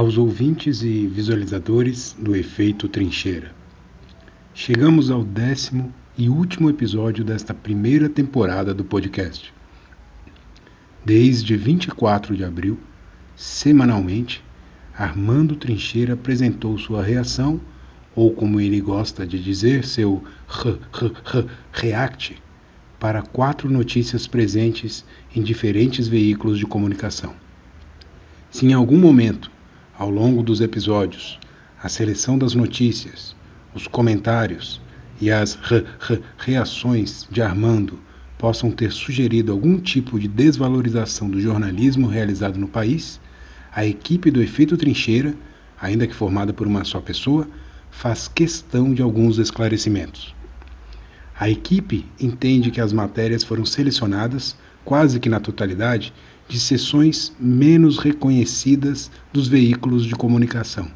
Aos 0.00 0.16
ouvintes 0.16 0.80
e 0.80 1.06
visualizadores 1.06 2.16
do 2.18 2.34
Efeito 2.34 2.88
Trincheira. 2.88 3.54
Chegamos 4.54 5.10
ao 5.10 5.22
décimo 5.22 5.92
e 6.16 6.26
último 6.26 6.70
episódio 6.70 7.22
desta 7.22 7.52
primeira 7.52 8.08
temporada 8.08 8.72
do 8.72 8.82
podcast. 8.82 9.52
Desde 11.04 11.54
24 11.54 12.34
de 12.34 12.42
abril, 12.42 12.78
semanalmente, 13.36 14.42
Armando 14.96 15.54
Trincheira 15.54 16.14
apresentou 16.14 16.78
sua 16.78 17.02
reação, 17.02 17.60
ou 18.16 18.32
como 18.32 18.58
ele 18.58 18.80
gosta 18.80 19.26
de 19.26 19.38
dizer, 19.38 19.84
seu 19.84 20.24
r, 20.48 20.78
r, 20.94 21.12
r, 21.26 21.46
react, 21.74 22.42
para 22.98 23.20
quatro 23.20 23.70
notícias 23.70 24.26
presentes 24.26 25.04
em 25.36 25.42
diferentes 25.42 26.08
veículos 26.08 26.58
de 26.58 26.64
comunicação. 26.64 27.34
Se 28.50 28.64
em 28.64 28.72
algum 28.72 28.96
momento, 28.96 29.59
ao 30.00 30.08
longo 30.08 30.42
dos 30.42 30.62
episódios, 30.62 31.38
a 31.82 31.86
seleção 31.86 32.38
das 32.38 32.54
notícias, 32.54 33.36
os 33.74 33.86
comentários 33.86 34.80
e 35.20 35.30
as 35.30 35.58
reações 36.38 37.28
de 37.30 37.42
Armando 37.42 37.98
possam 38.38 38.70
ter 38.70 38.92
sugerido 38.92 39.52
algum 39.52 39.78
tipo 39.78 40.18
de 40.18 40.26
desvalorização 40.26 41.28
do 41.28 41.38
jornalismo 41.38 42.06
realizado 42.06 42.58
no 42.58 42.66
país, 42.66 43.20
a 43.74 43.84
equipe 43.84 44.30
do 44.30 44.40
Efeito 44.40 44.74
Trincheira, 44.74 45.34
ainda 45.78 46.06
que 46.06 46.14
formada 46.14 46.50
por 46.50 46.66
uma 46.66 46.82
só 46.82 46.98
pessoa, 46.98 47.46
faz 47.90 48.26
questão 48.26 48.94
de 48.94 49.02
alguns 49.02 49.36
esclarecimentos. 49.36 50.34
A 51.38 51.50
equipe 51.50 52.06
entende 52.18 52.70
que 52.70 52.80
as 52.80 52.94
matérias 52.94 53.44
foram 53.44 53.66
selecionadas, 53.66 54.56
quase 54.82 55.20
que 55.20 55.28
na 55.28 55.40
totalidade, 55.40 56.10
de 56.50 56.58
seções 56.58 57.32
menos 57.38 57.96
reconhecidas 57.96 59.08
dos 59.32 59.46
veículos 59.46 60.04
de 60.04 60.16
comunicação. 60.16 60.90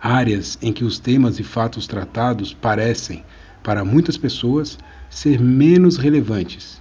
Áreas 0.00 0.56
em 0.62 0.72
que 0.72 0.84
os 0.84 1.00
temas 1.00 1.40
e 1.40 1.42
fatos 1.42 1.88
tratados 1.88 2.54
parecem, 2.54 3.24
para 3.60 3.84
muitas 3.84 4.16
pessoas, 4.16 4.78
ser 5.10 5.40
menos 5.40 5.96
relevantes. 5.96 6.80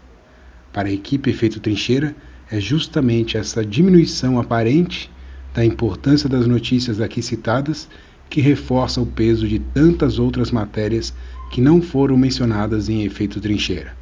Para 0.72 0.90
a 0.90 0.92
equipe 0.92 1.32
Efeito 1.32 1.60
Trincheira, 1.60 2.16
é 2.52 2.60
justamente 2.60 3.36
essa 3.36 3.66
diminuição 3.66 4.40
aparente 4.40 5.12
da 5.52 5.66
importância 5.66 6.30
das 6.30 6.46
notícias 6.46 7.02
aqui 7.02 7.20
citadas 7.24 7.90
que 8.30 8.42
reforça 8.42 9.02
o 9.02 9.08
peso 9.08 9.48
de 9.48 9.58
tantas 9.58 10.20
outras 10.20 10.52
matérias 10.52 11.12
que 11.50 11.62
não 11.62 11.82
foram 11.82 12.16
mencionadas 12.16 12.90
em 12.90 13.04
Efeito 13.04 13.42
Trincheira. 13.42 13.98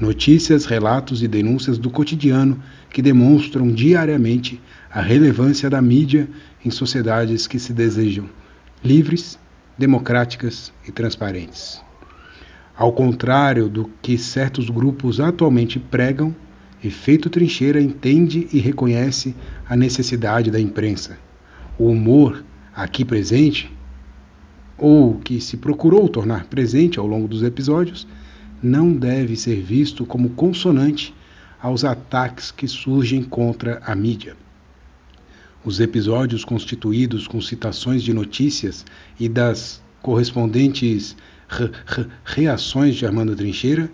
Notícias, 0.00 0.64
relatos 0.64 1.24
e 1.24 1.28
denúncias 1.28 1.76
do 1.76 1.90
cotidiano 1.90 2.62
que 2.88 3.02
demonstram 3.02 3.66
diariamente 3.66 4.60
a 4.88 5.00
relevância 5.00 5.68
da 5.68 5.82
mídia 5.82 6.28
em 6.64 6.70
sociedades 6.70 7.48
que 7.48 7.58
se 7.58 7.72
desejam 7.72 8.30
livres, 8.82 9.36
democráticas 9.76 10.72
e 10.86 10.92
transparentes. 10.92 11.82
Ao 12.76 12.92
contrário 12.92 13.68
do 13.68 13.90
que 14.00 14.16
certos 14.16 14.70
grupos 14.70 15.18
atualmente 15.18 15.80
pregam, 15.80 16.32
Efeito 16.82 17.28
Trincheira 17.28 17.80
entende 17.80 18.46
e 18.52 18.60
reconhece 18.60 19.34
a 19.68 19.74
necessidade 19.74 20.48
da 20.48 20.60
imprensa. 20.60 21.18
O 21.76 21.86
humor 21.86 22.44
aqui 22.72 23.04
presente, 23.04 23.68
ou 24.76 25.16
que 25.18 25.40
se 25.40 25.56
procurou 25.56 26.08
tornar 26.08 26.44
presente 26.44 27.00
ao 27.00 27.06
longo 27.06 27.26
dos 27.26 27.42
episódios, 27.42 28.06
não 28.62 28.92
deve 28.92 29.36
ser 29.36 29.60
visto 29.62 30.04
como 30.04 30.30
consonante 30.30 31.14
aos 31.60 31.84
ataques 31.84 32.50
que 32.50 32.68
surgem 32.68 33.22
contra 33.22 33.80
a 33.84 33.94
mídia. 33.94 34.36
Os 35.64 35.80
episódios 35.80 36.44
constituídos 36.44 37.26
com 37.26 37.40
citações 37.40 38.02
de 38.02 38.14
notícias 38.14 38.84
e 39.18 39.28
das 39.28 39.82
correspondentes 40.00 41.16
reações 42.24 42.94
de 42.96 43.06
Armando 43.06 43.34
Trincheira 43.34 43.90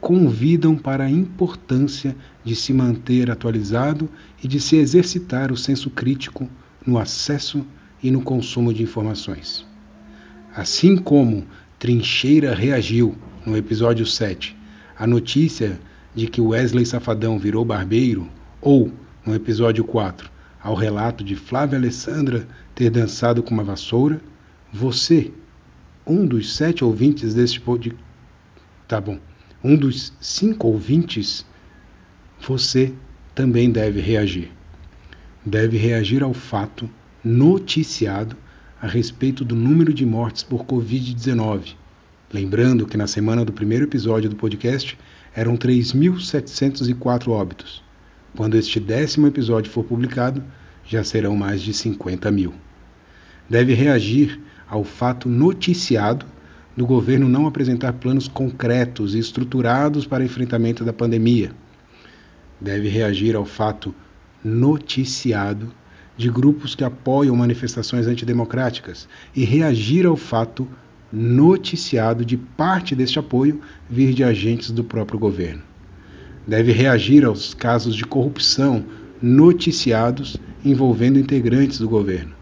convidam 0.00 0.76
para 0.76 1.04
a 1.04 1.10
importância 1.10 2.16
de 2.44 2.54
se 2.54 2.72
manter 2.72 3.30
atualizado 3.30 4.08
e 4.42 4.46
de 4.46 4.60
se 4.60 4.76
exercitar 4.76 5.50
o 5.50 5.56
senso 5.56 5.90
crítico 5.90 6.48
no 6.86 6.98
acesso 6.98 7.66
e 8.02 8.10
no 8.10 8.22
consumo 8.22 8.72
de 8.72 8.82
informações. 8.82 9.66
Assim 10.54 10.96
como 10.96 11.46
Trincheira 11.78 12.54
reagiu 12.54 13.16
no 13.48 13.56
episódio 13.56 14.04
7 14.04 14.56
à 14.98 15.06
notícia 15.06 15.80
de 16.14 16.26
que 16.26 16.40
Wesley 16.40 16.84
Safadão 16.84 17.38
virou 17.38 17.64
barbeiro, 17.64 18.28
ou 18.60 18.92
no 19.24 19.34
episódio 19.34 19.84
4 19.84 20.30
ao 20.62 20.74
relato 20.74 21.24
de 21.24 21.34
Flávia 21.34 21.78
Alessandra 21.78 22.46
ter 22.74 22.90
dançado 22.90 23.42
com 23.42 23.54
uma 23.54 23.64
vassoura, 23.64 24.20
você 24.72 25.32
um 26.06 26.26
dos 26.26 26.54
sete 26.54 26.84
ouvintes 26.84 27.34
deste 27.34 27.60
podcast. 27.60 28.02
Tá 28.86 29.00
bom. 29.00 29.18
Um 29.62 29.76
dos 29.76 30.12
cinco 30.20 30.68
ouvintes, 30.68 31.44
você 32.40 32.92
também 33.34 33.70
deve 33.70 34.00
reagir. 34.00 34.50
Deve 35.44 35.76
reagir 35.76 36.22
ao 36.22 36.34
fato 36.34 36.88
noticiado 37.22 38.36
a 38.80 38.86
respeito 38.86 39.44
do 39.44 39.54
número 39.54 39.92
de 39.92 40.06
mortes 40.06 40.42
por 40.42 40.64
Covid-19. 40.64 41.74
Lembrando 42.30 42.86
que 42.86 42.98
na 42.98 43.06
semana 43.06 43.42
do 43.42 43.54
primeiro 43.54 43.86
episódio 43.86 44.28
do 44.28 44.36
podcast 44.36 44.98
eram 45.34 45.56
3.704 45.56 47.28
óbitos. 47.28 47.82
Quando 48.36 48.54
este 48.54 48.78
décimo 48.78 49.26
episódio 49.26 49.72
for 49.72 49.82
publicado, 49.82 50.44
já 50.84 51.02
serão 51.02 51.34
mais 51.34 51.62
de 51.62 51.72
50 51.72 52.30
mil. 52.30 52.52
Deve 53.48 53.72
reagir 53.72 54.38
ao 54.68 54.84
fato 54.84 55.26
noticiado 55.26 56.26
do 56.76 56.84
governo 56.86 57.30
não 57.30 57.46
apresentar 57.46 57.94
planos 57.94 58.28
concretos 58.28 59.14
e 59.14 59.18
estruturados 59.18 60.06
para 60.06 60.22
enfrentamento 60.22 60.84
da 60.84 60.92
pandemia. 60.92 61.52
Deve 62.60 62.90
reagir 62.90 63.36
ao 63.36 63.46
fato 63.46 63.94
noticiado 64.44 65.72
de 66.14 66.28
grupos 66.28 66.74
que 66.74 66.84
apoiam 66.84 67.34
manifestações 67.34 68.06
antidemocráticas 68.06 69.08
e 69.34 69.46
reagir 69.46 70.04
ao 70.04 70.16
fato 70.16 70.64
noticiado 70.64 70.87
de 72.24 72.36
parte 72.36 72.94
deste 72.94 73.18
apoio 73.18 73.60
vir 73.88 74.12
de 74.12 74.22
agentes 74.22 74.70
do 74.70 74.84
próprio 74.84 75.18
governo. 75.18 75.62
Deve 76.46 76.72
reagir 76.72 77.24
aos 77.24 77.54
casos 77.54 77.94
de 77.94 78.04
corrupção 78.04 78.84
noticiados 79.20 80.36
envolvendo 80.64 81.18
integrantes 81.18 81.78
do 81.78 81.88
governo 81.88 82.38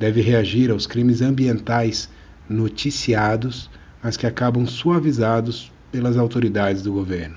deve 0.00 0.22
reagir 0.22 0.70
aos 0.70 0.86
crimes 0.86 1.20
ambientais 1.20 2.08
noticiados, 2.48 3.70
mas 4.02 4.16
que 4.16 4.26
acabam 4.26 4.66
suavizados 4.66 5.70
pelas 5.92 6.16
autoridades 6.16 6.80
do 6.80 6.90
governo. 6.90 7.36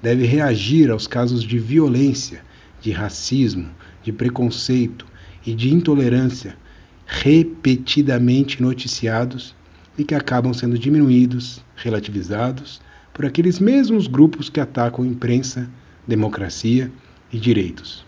Deve 0.00 0.24
reagir 0.24 0.88
aos 0.88 1.08
casos 1.08 1.42
de 1.42 1.58
violência, 1.58 2.42
de 2.80 2.92
racismo, 2.92 3.68
de 4.04 4.12
preconceito 4.12 5.04
e 5.44 5.52
de 5.52 5.74
intolerância 5.74 6.56
repetidamente 7.04 8.62
noticiados 8.62 9.56
e 10.00 10.04
que 10.04 10.14
acabam 10.14 10.54
sendo 10.54 10.78
diminuídos, 10.78 11.62
relativizados 11.76 12.80
por 13.12 13.26
aqueles 13.26 13.58
mesmos 13.58 14.06
grupos 14.06 14.48
que 14.48 14.58
atacam 14.58 15.04
imprensa, 15.04 15.68
democracia 16.08 16.90
e 17.30 17.38
direitos. 17.38 18.02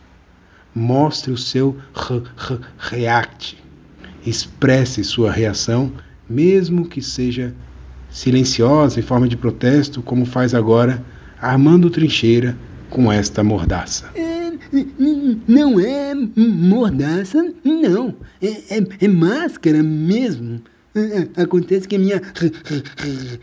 Mostre 0.74 1.30
o 1.30 1.36
seu 1.36 1.76
react 2.78 3.62
expresse 4.24 5.04
sua 5.04 5.30
reação, 5.30 5.92
mesmo 6.30 6.88
que 6.88 7.02
seja 7.02 7.54
silenciosa 8.08 8.98
em 8.98 9.02
forma 9.02 9.28
de 9.28 9.36
protesto, 9.36 10.00
como 10.00 10.24
faz 10.24 10.54
agora 10.54 11.04
Armando 11.42 11.90
Trincheira 11.90 12.56
com 12.88 13.12
esta 13.12 13.44
mordaça. 13.44 14.10
É, 14.14 14.50
não 15.46 15.78
é 15.78 16.14
mordaça, 16.36 17.52
não. 17.62 18.14
É, 18.40 18.78
é, 18.78 18.86
é 19.02 19.08
máscara 19.08 19.82
mesmo. 19.82 20.62
É, 20.94 21.42
acontece 21.42 21.88
que 21.88 21.96
a 21.96 21.98
minha 21.98 22.20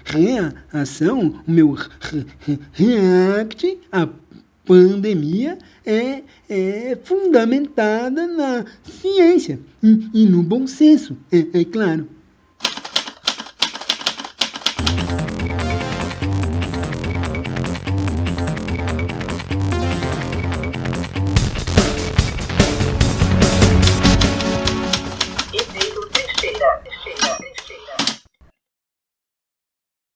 reação, 0.05 1.41
o 1.47 1.51
meu 1.51 1.75
react 2.73 3.79
à 3.91 4.07
pandemia 4.65 5.57
é, 5.83 6.21
é 6.47 6.97
fundamentada 7.03 8.27
na 8.27 8.65
ciência 8.83 9.59
e, 9.81 10.09
e 10.13 10.25
no 10.27 10.43
bom 10.43 10.67
senso, 10.67 11.17
é, 11.31 11.61
é 11.61 11.65
claro. 11.65 12.07